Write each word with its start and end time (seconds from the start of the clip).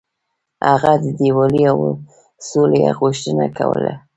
هغه 0.69 0.91
د 1.01 1.05
یووالي 1.27 1.63
او 1.71 1.79
سولې 2.49 2.81
غوښتنه 2.99 3.45
کوله. 3.57 3.93